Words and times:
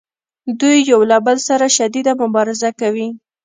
دوی 0.59 0.77
یو 0.91 1.01
له 1.11 1.17
بل 1.25 1.37
سره 1.47 1.65
شدیده 1.77 2.11
مبارزه 2.21 2.69
کوي 2.79 3.07